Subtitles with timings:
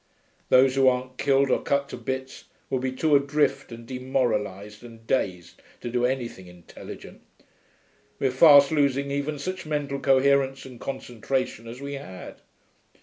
[0.49, 5.05] Those who aren't killed or cut to bits will be too adrift and demoralised and
[5.05, 7.21] dazed to do anything intelligent.
[8.17, 12.41] We're fast losing even such mental coherence and concentration as we had.